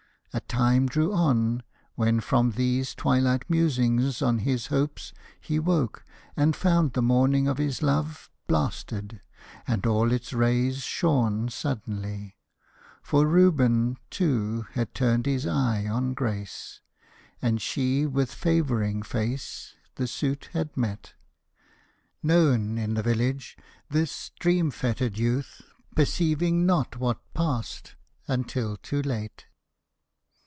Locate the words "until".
28.29-28.77